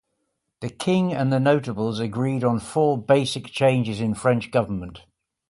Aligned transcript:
The 0.61 0.69
king 0.71 1.13
and 1.13 1.31
the 1.31 1.39
notables 1.39 1.99
agreed 1.99 2.43
on 2.43 2.59
four 2.59 2.97
basic 2.97 3.45
changes 3.45 4.01
in 4.01 4.15
French 4.15 4.49
government. 4.49 5.03